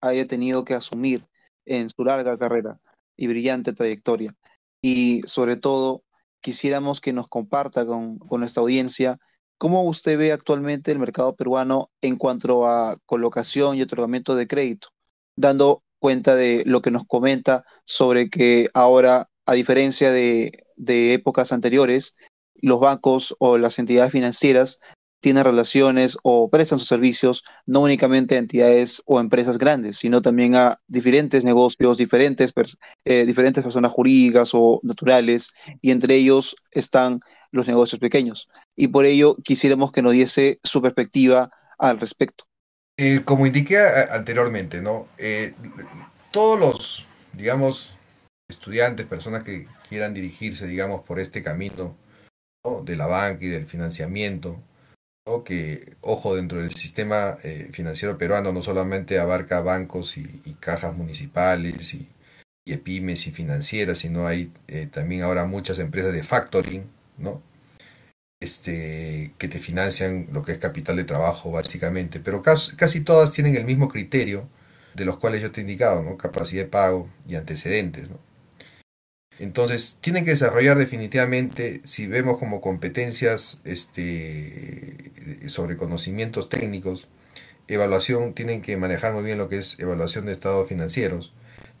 [0.00, 1.26] haya tenido que asumir
[1.66, 2.80] en su larga carrera
[3.16, 4.34] y brillante trayectoria.
[4.80, 6.04] Y sobre todo,
[6.40, 9.18] quisiéramos que nos comparta con, con nuestra audiencia
[9.58, 14.88] cómo usted ve actualmente el mercado peruano en cuanto a colocación y otorgamiento de crédito,
[15.36, 21.52] dando cuenta de lo que nos comenta sobre que ahora, a diferencia de, de épocas
[21.52, 22.16] anteriores,
[22.56, 24.80] los bancos o las entidades financieras
[25.22, 30.56] tienen relaciones o prestan sus servicios no únicamente a entidades o empresas grandes, sino también
[30.56, 32.52] a diferentes negocios, diferentes,
[33.04, 37.20] eh, diferentes personas jurídicas o naturales, y entre ellos están
[37.52, 38.48] los negocios pequeños.
[38.76, 42.44] Y por ello quisiéramos que nos diese su perspectiva al respecto.
[42.98, 43.78] Eh, como indiqué
[44.10, 45.06] anteriormente, ¿no?
[45.18, 45.54] Eh,
[46.30, 47.94] todos los, digamos,
[48.50, 51.96] estudiantes, personas que quieran dirigirse, digamos, por este camino
[52.84, 54.60] de la banca y del financiamiento,
[55.44, 60.24] que, ojo, dentro del sistema eh, financiero peruano no solamente abarca bancos y,
[60.60, 62.08] cajas municipales y,
[62.64, 66.86] y, pymes y financieras, sino hay eh, también ahora muchas empresas de factoring,
[67.18, 67.42] ¿no?
[68.40, 73.30] Este, que te financian lo que es capital de trabajo, básicamente, pero casi, casi todas
[73.32, 74.48] tienen el mismo criterio
[74.94, 76.16] de los cuales yo te he indicado, ¿no?
[76.16, 78.18] Capacidad de pago y antecedentes, ¿no?
[79.42, 85.10] Entonces, tienen que desarrollar definitivamente, si vemos como competencias este,
[85.48, 87.08] sobre conocimientos técnicos,
[87.66, 91.34] evaluación, tienen que manejar muy bien lo que es evaluación de estados financieros,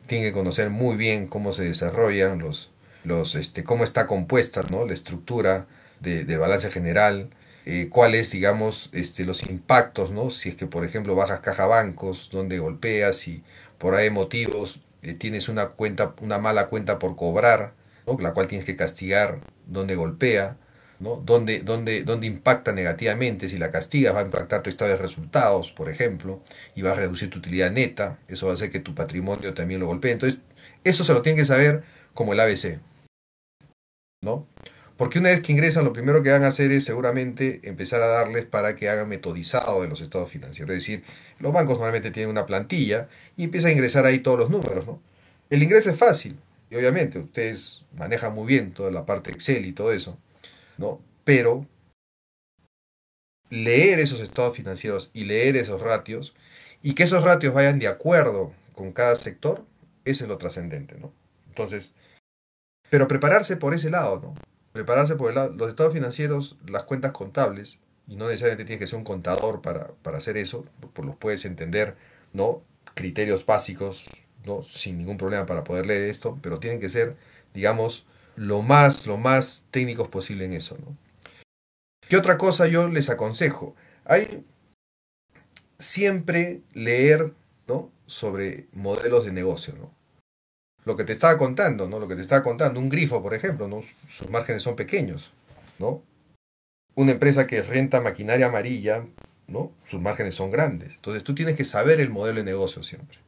[0.08, 2.72] tienen que conocer muy bien cómo se desarrollan los,
[3.04, 4.84] los este, cómo está compuesta ¿no?
[4.84, 5.68] la estructura
[6.00, 7.30] de, balance general,
[7.64, 10.30] eh, cuáles, digamos, este, los impactos, ¿no?
[10.30, 13.44] Si es que, por ejemplo, bajas caja bancos, donde golpeas y
[13.78, 17.74] por ahí motivos eh, tienes una cuenta, una mala cuenta por cobrar,
[18.18, 20.56] la cual tienes que castigar donde golpea,
[21.00, 21.16] ¿no?
[21.16, 25.72] donde, donde, donde impacta negativamente, si la castigas va a impactar tu estado de resultados,
[25.72, 26.42] por ejemplo,
[26.74, 29.80] y va a reducir tu utilidad neta, eso va a hacer que tu patrimonio también
[29.80, 30.12] lo golpee.
[30.12, 30.40] Entonces,
[30.84, 31.82] eso se lo tiene que saber
[32.14, 32.78] como el ABC.
[34.22, 34.46] ¿no?
[35.02, 38.06] Porque una vez que ingresan, lo primero que van a hacer es seguramente empezar a
[38.06, 40.76] darles para que hagan metodizado de los estados financieros.
[40.76, 41.02] Es decir,
[41.40, 44.86] los bancos normalmente tienen una plantilla y empieza a ingresar ahí todos los números.
[44.86, 45.02] ¿no?
[45.50, 46.38] El ingreso es fácil,
[46.70, 50.16] y obviamente ustedes manejan muy bien toda la parte Excel y todo eso,
[50.78, 51.00] ¿no?
[51.24, 51.66] pero
[53.50, 56.32] leer esos estados financieros y leer esos ratios
[56.80, 59.64] y que esos ratios vayan de acuerdo con cada sector,
[60.04, 60.94] eso es lo trascendente.
[61.00, 61.12] ¿no?
[61.48, 61.92] Entonces,
[62.88, 64.51] pero prepararse por ese lado, ¿no?
[64.72, 68.86] Prepararse por el lado, los estados financieros, las cuentas contables, y no necesariamente tienes que
[68.86, 71.96] ser un contador para, para hacer eso, por los puedes entender,
[72.32, 72.62] ¿no?
[72.94, 74.08] Criterios básicos,
[74.44, 74.62] ¿no?
[74.64, 77.16] Sin ningún problema para poder leer esto, pero tienen que ser,
[77.54, 78.06] digamos,
[78.36, 80.76] lo más, lo más técnicos posible en eso.
[82.08, 83.74] ¿Qué otra cosa yo les aconsejo?
[84.04, 84.44] Hay
[85.78, 87.32] siempre leer,
[87.66, 87.90] ¿no?
[88.06, 90.01] Sobre modelos de negocio, ¿no?
[90.84, 91.98] Lo que te estaba contando, ¿no?
[91.98, 93.80] Lo que te estaba contando, un grifo, por ejemplo, ¿no?
[94.08, 95.30] Sus márgenes son pequeños,
[95.78, 96.02] ¿no?
[96.94, 99.04] Una empresa que renta maquinaria amarilla,
[99.46, 99.72] ¿no?
[99.84, 100.94] Sus márgenes son grandes.
[100.94, 103.18] Entonces tú tienes que saber el modelo de negocio siempre,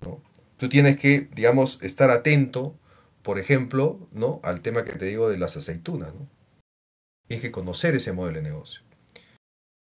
[0.00, 0.22] ¿no?
[0.56, 2.76] Tú tienes que, digamos, estar atento,
[3.22, 4.40] por ejemplo, ¿no?
[4.44, 6.28] Al tema que te digo de las aceitunas, ¿no?
[7.26, 8.82] Tienes que conocer ese modelo de negocio.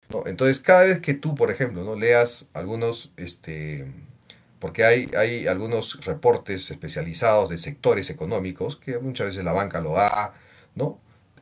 [0.08, 0.26] ¿no?
[0.26, 1.96] Entonces, cada vez que tú, por ejemplo, ¿no?
[1.96, 3.86] leas algunos, este,
[4.64, 9.92] porque hay, hay algunos reportes especializados de sectores económicos que muchas veces la banca lo
[9.92, 10.32] da,
[10.74, 10.98] ¿no?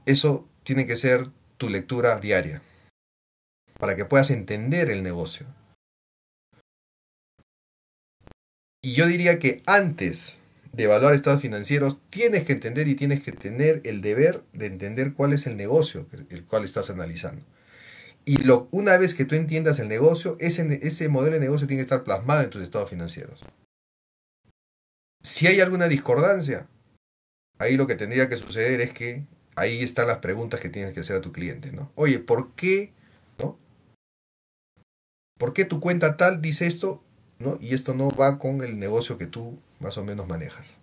[0.06, 2.62] Eso tiene que ser tu lectura diaria
[3.78, 5.46] para que puedas entender el negocio.
[8.82, 10.40] Y yo diría que antes
[10.72, 15.12] de evaluar estados financieros, tienes que entender y tienes que tener el deber de entender
[15.12, 17.44] cuál es el negocio el cual estás analizando.
[18.24, 21.80] Y lo, una vez que tú entiendas el negocio, ese, ese modelo de negocio tiene
[21.80, 23.42] que estar plasmado en tus estados financieros.
[25.22, 26.68] Si hay alguna discordancia,
[27.58, 31.00] ahí lo que tendría que suceder es que ahí están las preguntas que tienes que
[31.00, 31.92] hacer a tu cliente, ¿no?
[31.94, 32.92] Oye, ¿por qué,
[33.38, 33.58] no?
[35.38, 37.02] ¿Por qué tu cuenta tal dice esto,
[37.38, 37.58] no?
[37.60, 40.74] Y esto no va con el negocio que tú más o menos manejas.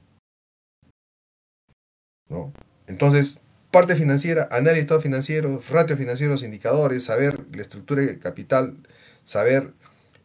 [2.27, 2.53] ¿No?
[2.87, 8.77] Entonces, Parte financiera, análisis de estados financieros, ratios financieros, indicadores, saber la estructura de capital,
[9.23, 9.73] saber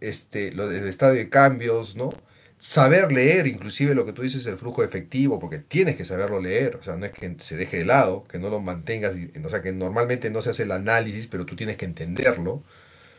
[0.00, 2.14] este, lo del estado de cambios, ¿no?
[2.58, 6.76] Saber leer inclusive lo que tú dices, el flujo efectivo, porque tienes que saberlo leer,
[6.76, 9.12] o sea, no es que se deje de lado, que no lo mantengas,
[9.44, 12.62] o sea, que normalmente no se hace el análisis, pero tú tienes que entenderlo,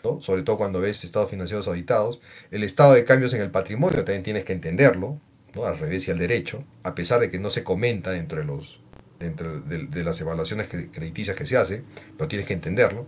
[0.04, 0.22] ¿no?
[0.22, 2.20] Sobre todo cuando ves estados financieros auditados.
[2.50, 5.22] El estado de cambios en el patrimonio también tienes que entenderlo,
[5.54, 5.66] ¿no?
[5.66, 8.82] Al revés y al derecho, a pesar de que no se comenta entre los
[9.26, 11.84] dentro de, las evaluaciones crediticias que se hace,
[12.18, 13.08] pero tienes que entenderlo.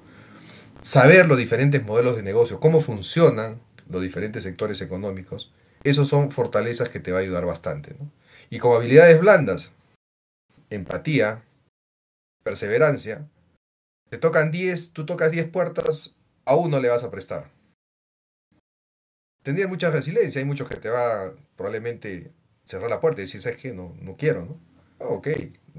[0.82, 5.52] Saber los diferentes modelos de negocio, cómo funcionan los diferentes sectores económicos,
[5.84, 7.96] esos son fortalezas que te va a ayudar bastante.
[8.50, 9.72] Y como habilidades blandas,
[10.70, 11.42] empatía,
[12.44, 13.28] perseverancia,
[14.10, 17.50] te tocan 10, tú tocas 10 puertas, a uno le vas a prestar.
[19.44, 22.32] Tendrías mucha resiliencia, hay muchos que te va probablemente
[22.66, 23.74] cerrar la puerta y decir, ¿sabes qué?
[23.74, 24.68] No, no quiero, ¿no?
[25.00, 25.28] ok,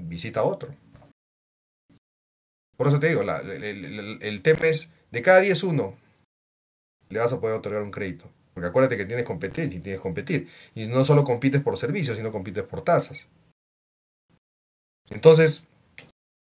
[0.07, 0.73] visita otro.
[2.77, 5.97] Por eso te digo, el, tema es, de cada 10 uno,
[7.09, 8.29] le vas a poder otorgar un crédito.
[8.53, 10.49] Porque acuérdate que tienes competencia y tienes que competir.
[10.75, 13.27] Y no solo compites por servicios, sino compites por tasas.
[15.09, 15.67] Entonces,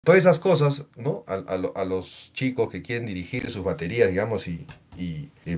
[0.05, 1.25] todas esas cosas, ¿no?
[1.27, 4.67] A, los chicos que quieren dirigir sus baterías, digamos, y,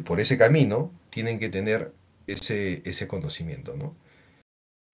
[0.05, 1.93] por ese camino, tienen que tener
[2.27, 3.95] ese, ese conocimiento, ¿no?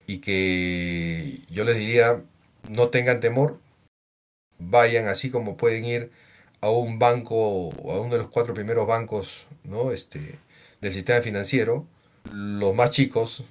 [0.07, 2.23] y que yo les diría,
[2.69, 3.59] no tengan temor,
[4.59, 6.11] vayan así como pueden ir
[6.61, 9.91] a un banco o a uno de los cuatro primeros bancos ¿no?
[9.91, 10.37] este,
[10.81, 11.87] del sistema financiero,
[12.31, 13.43] los más chicos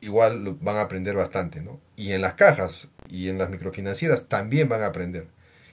[0.00, 1.80] igual van a aprender bastante, ¿no?
[1.96, 5.26] Y en las cajas y en las microfinancieras también van a aprender.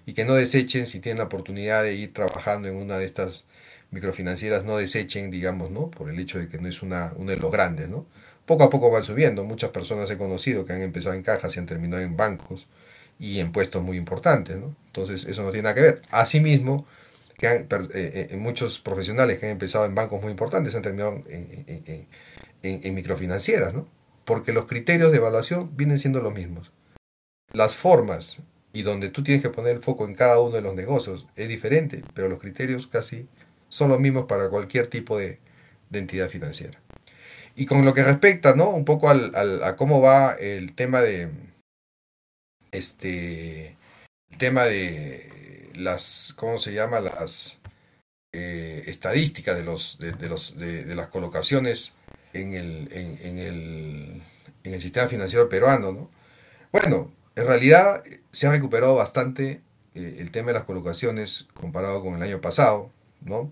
[0.05, 3.45] Y que no desechen, si tienen la oportunidad de ir trabajando en una de estas
[3.91, 5.89] microfinancieras, no desechen, digamos, ¿no?
[5.89, 8.05] Por el hecho de que no es una, uno de los grandes, ¿no?
[8.47, 9.43] Poco a poco van subiendo.
[9.43, 12.65] Muchas personas he conocido que han empezado en cajas y han terminado en bancos
[13.19, 14.75] y en puestos muy importantes, ¿no?
[14.87, 16.01] Entonces, eso no tiene nada que ver.
[16.09, 16.87] Asimismo,
[17.37, 21.21] que han, eh, eh, muchos profesionales que han empezado en bancos muy importantes han terminado
[21.29, 22.07] en,
[22.63, 23.87] en microfinancieras, ¿no?
[24.27, 26.73] porque los criterios de evaluación vienen siendo los mismos.
[27.53, 28.39] Las formas
[28.73, 31.47] y donde tú tienes que poner el foco en cada uno de los negocios es
[31.47, 33.29] diferente, pero los criterios casi
[33.69, 35.39] son los mismos para cualquier tipo de,
[35.93, 36.77] entidad financiera.
[37.57, 38.69] Y con lo que respecta, ¿no?
[38.69, 41.29] Un poco al, a cómo va el tema de
[42.71, 43.75] este
[44.37, 46.99] tema de las ¿cómo se llama?
[46.99, 47.57] las
[48.31, 51.93] eh, estadísticas de los de, los de las colocaciones
[52.33, 54.21] en el, en, el,
[54.63, 55.91] en el sistema financiero peruano.
[55.91, 56.11] ¿no?
[56.71, 59.61] Bueno, en realidad se ha recuperado bastante
[59.95, 62.91] eh, el tema de las colocaciones comparado con el año pasado,
[63.21, 63.51] ¿no?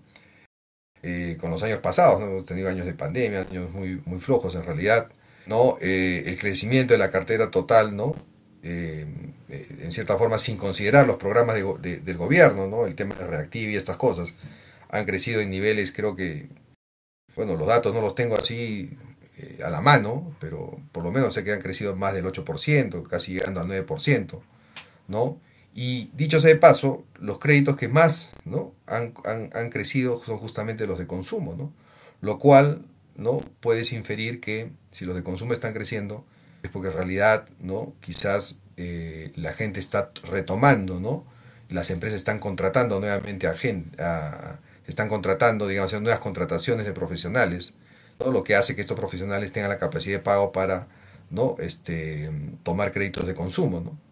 [1.02, 2.26] Eh, con los años pasados, ¿no?
[2.26, 5.08] hemos tenido años de pandemia, años muy, muy flojos en realidad,
[5.46, 5.76] ¿no?
[5.80, 8.14] Eh, el crecimiento de la cartera total, ¿no?
[8.68, 12.84] en cierta forma sin considerar los programas de, del gobierno, ¿no?
[12.84, 14.34] el tema de reactivo y estas cosas,
[14.88, 16.48] han crecido en niveles creo que
[17.36, 18.96] bueno, los datos no los tengo así
[19.36, 23.06] eh, a la mano, pero por lo menos sé que han crecido más del 8%,
[23.06, 24.40] casi llegando al 9%,
[25.08, 25.38] ¿no?
[25.78, 28.72] Y dicho sea de paso, los créditos que más ¿no?
[28.86, 31.70] han, han, crecido son justamente los de consumo, ¿no?
[32.22, 33.44] Lo cual, ¿no?
[33.60, 36.24] Puedes inferir que si los de consumo están creciendo,
[36.62, 37.92] es porque en realidad, ¿no?
[38.00, 41.26] Quizás eh, la gente está retomando, ¿no?
[41.68, 47.74] Las empresas están contratando nuevamente a, gente, a, están contratando, digamos, nuevas contrataciones de profesionales,
[48.18, 48.32] ¿no?
[48.32, 50.88] lo que hace que estos profesionales tengan la capacidad de pago para
[51.28, 51.56] ¿no?
[51.58, 52.30] este,
[52.62, 53.80] tomar créditos de consumo.
[53.80, 54.05] ¿no?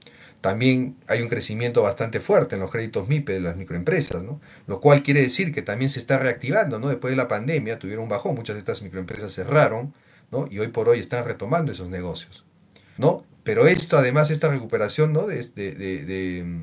[0.45, 4.43] También hay un crecimiento bastante fuerte en los créditos MIPE de las microempresas, ¿no?
[4.67, 6.79] lo cual quiere decir que también se está reactivando.
[6.79, 6.89] ¿no?
[6.89, 9.95] Después de la pandemia tuvieron un bajón, muchas de estas microempresas cerraron
[10.31, 10.47] ¿no?
[10.51, 12.45] y hoy por hoy están retomando esos negocios.
[12.99, 13.25] ¿no?
[13.43, 15.27] Pero esto, además, esta recuperación ¿no?
[15.27, 15.73] de, de,
[16.05, 16.63] de,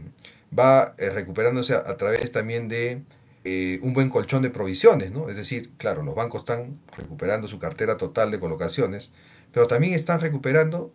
[0.56, 3.02] va eh, recuperándose a través también de
[3.46, 5.28] eh, un buen colchón de provisiones, ¿no?
[5.28, 9.10] Es decir, claro, los bancos están recuperando su cartera total de colocaciones,
[9.52, 10.94] pero también están recuperando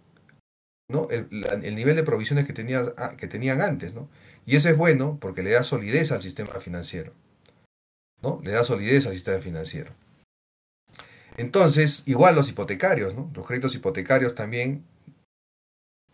[0.88, 1.08] ¿no?
[1.10, 4.08] el, nivel de provisiones que, tenía, ah, que tenían antes, ¿no?
[4.44, 7.12] Y eso es bueno porque le da solidez al sistema financiero,
[8.22, 8.40] ¿no?
[8.44, 9.92] Le da solidez al sistema financiero.
[11.36, 13.30] Entonces, igual los hipotecarios, ¿no?
[13.34, 14.84] Los créditos hipotecarios también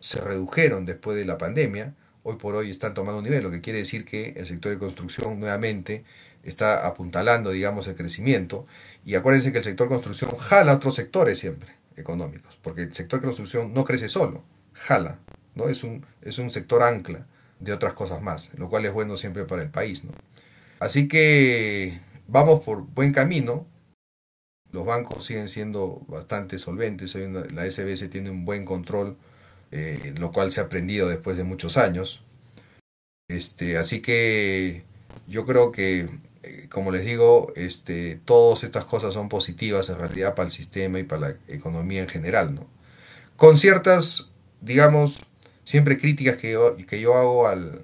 [0.01, 3.61] se redujeron después de la pandemia, hoy por hoy están tomando un nivel, lo que
[3.61, 6.05] quiere decir que el sector de construcción nuevamente
[6.43, 8.65] está apuntalando, digamos, el crecimiento.
[9.05, 13.27] Y acuérdense que el sector construcción jala otros sectores siempre económicos, porque el sector de
[13.27, 14.43] construcción no crece solo,
[14.75, 15.19] jala,
[15.55, 15.69] ¿no?
[15.69, 17.27] Es un, es un sector ancla
[17.61, 20.13] de otras cosas más, lo cual es bueno siempre para el país, ¿no?
[20.81, 23.67] Así que vamos por buen camino.
[24.73, 27.15] Los bancos siguen siendo bastante solventes.
[27.15, 29.17] la SBS tiene un buen control
[29.73, 32.23] eh, lo cual se ha aprendido después de muchos años.
[33.27, 34.85] Este, así que
[35.27, 36.11] yo creo que,
[36.43, 40.99] eh, como les digo, este, todas estas cosas son positivas en realidad para el sistema
[40.99, 42.67] y para la economía en general, ¿no?
[43.37, 44.29] Con ciertas,
[44.63, 45.21] digamos,
[45.65, 47.83] siempre críticas que yo, que yo hago al,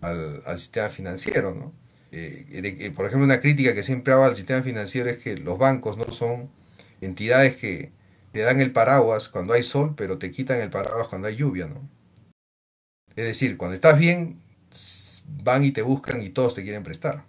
[0.00, 1.74] al, sistema financiero, ¿no?
[2.12, 5.98] Eh, por ejemplo, una crítica que siempre hago al sistema financiero es que los bancos
[5.98, 6.50] no son
[7.00, 7.92] entidades que,
[8.32, 11.66] te dan el paraguas cuando hay sol, pero te quitan el paraguas cuando hay lluvia,
[11.66, 11.88] ¿no?
[13.16, 14.40] Es decir, cuando estás bien,
[15.42, 17.24] van y te buscan y todos te quieren prestar.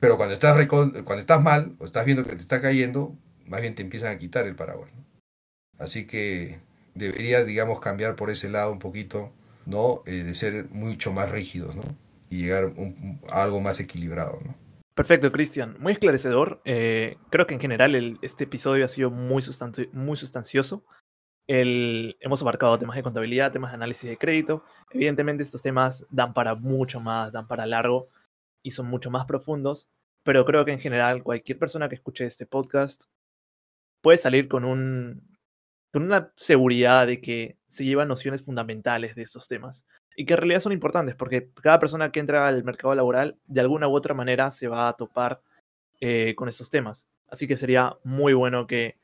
[0.00, 3.14] Pero cuando estás, cuando estás mal o estás viendo que te está cayendo,
[3.46, 4.90] más bien te empiezan a quitar el paraguas.
[5.78, 6.58] Así que
[6.96, 9.32] debería, digamos, cambiar por ese lado un poquito,
[9.66, 10.02] ¿no?
[10.06, 11.84] Eh, de ser mucho más rígidos, ¿no?
[12.30, 12.72] Y llegar
[13.30, 14.54] a algo más equilibrado, ¿no?
[14.94, 15.76] Perfecto, Cristian.
[15.78, 16.62] Muy esclarecedor.
[16.64, 19.44] Eh, creo que en general este episodio ha sido muy,
[19.92, 20.84] muy sustancioso.
[21.46, 24.64] hemos abarcado temas de contabilidad, temas de análisis de crédito.
[24.90, 28.08] Evidentemente estos temas dan para mucho más, dan para largo
[28.62, 29.90] y son mucho más profundos.
[30.24, 33.04] Pero creo que en general cualquier persona que escuche este podcast
[34.00, 35.35] puede salir con, un,
[35.96, 40.40] con una seguridad de que se llevan nociones fundamentales de estos temas y que en
[40.40, 44.12] realidad son importantes porque cada persona que entra al mercado laboral de alguna u otra
[44.12, 45.40] manera se va a topar
[46.02, 47.08] eh, con estos temas.
[47.30, 48.98] Así que sería muy bueno que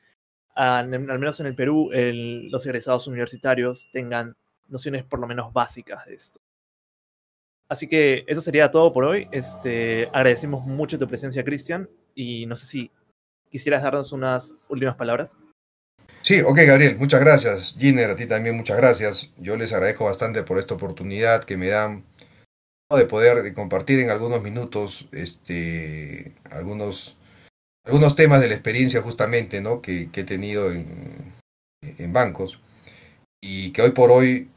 [0.55, 4.36] al, menos en el Perú, los egresados universitarios tengan
[4.68, 6.40] nociones por lo menos básicas de esto.
[7.70, 9.28] Así que eso sería todo por hoy.
[9.32, 12.90] Este, agradecemos mucho tu presencia, Cristian, y no sé si
[13.49, 15.38] quisieras darnos unas últimas palabras.
[16.22, 17.76] Sí, ok, Gabriel, muchas gracias.
[17.78, 19.30] Giner, a ti también muchas gracias.
[19.38, 22.04] Yo les agradezco bastante por esta oportunidad que me dan
[22.96, 27.16] de poder compartir en algunos minutos este, algunos,
[27.84, 29.80] algunos temas de la experiencia justamente ¿no?
[29.80, 31.32] que, he tenido en,
[31.80, 32.60] en bancos
[33.40, 34.50] y que hoy por hoy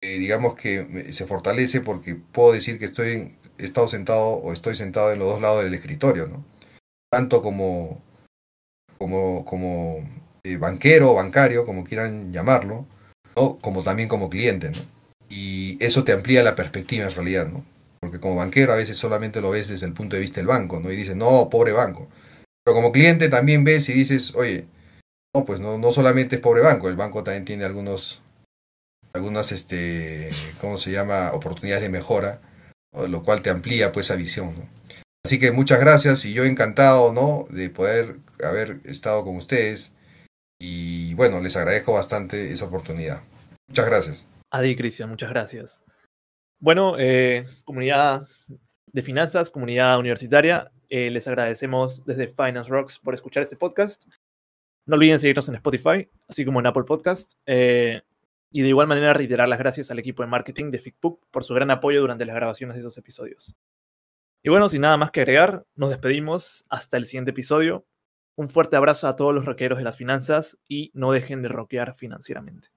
[0.00, 4.74] eh, digamos que se fortalece porque puedo decir que estoy he estado sentado o estoy
[4.74, 6.44] sentado en los dos lados del escritorio, ¿no?
[7.10, 8.02] Tanto como,
[8.98, 10.04] como, como
[10.44, 12.86] eh, banquero o bancario, como quieran llamarlo,
[13.36, 13.58] ¿no?
[13.60, 14.78] como también como cliente, ¿no?
[15.28, 17.64] Y eso te amplía la perspectiva en realidad, ¿no?
[18.00, 20.80] Porque como banquero a veces solamente lo ves desde el punto de vista del banco,
[20.80, 20.90] ¿no?
[20.92, 22.08] Y dices, no, pobre banco.
[22.64, 24.66] Pero como cliente también ves y dices, oye,
[25.34, 28.20] no, pues no, no solamente es pobre banco, el banco también tiene algunos
[29.14, 30.30] algunas, este,
[30.60, 32.40] ¿cómo se llama?, oportunidades de mejora,
[33.08, 34.54] lo cual te amplía pues esa visión.
[35.24, 39.92] Así que muchas gracias y yo encantado, ¿no?, de poder haber estado con ustedes
[40.64, 43.20] y bueno, les agradezco bastante esa oportunidad.
[43.66, 44.28] Muchas gracias.
[44.48, 45.80] Adi, Cristian, muchas gracias.
[46.60, 48.28] Bueno, eh, comunidad
[48.92, 54.06] de finanzas, comunidad universitaria, eh, les agradecemos desde Finance Rocks por escuchar este podcast.
[54.86, 57.32] No olviden seguirnos en Spotify, así como en Apple Podcast.
[57.44, 58.00] Eh,
[58.52, 61.54] y de igual manera reiterar las gracias al equipo de marketing de FICPUC por su
[61.54, 63.56] gran apoyo durante las grabaciones de esos episodios.
[64.44, 67.84] Y bueno, sin nada más que agregar, nos despedimos hasta el siguiente episodio.
[68.36, 71.94] Un fuerte abrazo a todos los roqueros de las finanzas y no dejen de roquear
[71.94, 72.68] financieramente.